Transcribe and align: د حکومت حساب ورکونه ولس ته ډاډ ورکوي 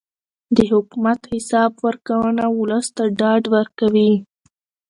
د 0.55 0.57
حکومت 0.71 1.19
حساب 1.33 1.71
ورکونه 1.85 2.43
ولس 2.59 2.87
ته 2.95 3.03
ډاډ 3.19 3.43
ورکوي 3.55 4.11